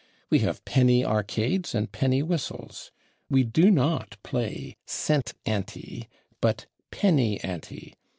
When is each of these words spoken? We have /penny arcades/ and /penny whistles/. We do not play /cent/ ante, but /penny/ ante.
We 0.31 0.39
have 0.39 0.65
/penny 0.65 1.03
arcades/ 1.05 1.75
and 1.75 1.91
/penny 1.91 2.23
whistles/. 2.23 2.89
We 3.29 3.43
do 3.43 3.69
not 3.69 4.17
play 4.23 4.75
/cent/ 4.87 5.35
ante, 5.45 6.07
but 6.41 6.65
/penny/ 6.91 7.39
ante. 7.45 7.93